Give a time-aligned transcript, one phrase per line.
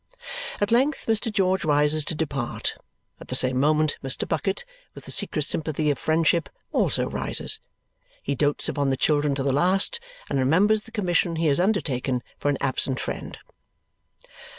[0.59, 1.31] At length Mr.
[1.31, 2.73] George rises to depart.
[3.19, 4.27] At the same moment Mr.
[4.27, 7.59] Bucket, with the secret sympathy of friendship, also rises.
[8.23, 12.23] He dotes upon the children to the last and remembers the commission he has undertaken
[12.39, 13.37] for an absent friend.